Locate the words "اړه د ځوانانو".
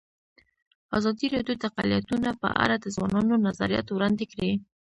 2.63-3.35